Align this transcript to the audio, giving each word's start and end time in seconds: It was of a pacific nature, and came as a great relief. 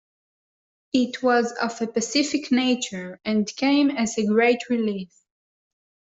It 0.93 1.21
was 1.21 1.51
of 1.61 1.79
a 1.79 1.85
pacific 1.85 2.51
nature, 2.51 3.21
and 3.23 3.45
came 3.55 3.91
as 3.91 4.17
a 4.17 4.25
great 4.25 4.67
relief. 4.67 5.13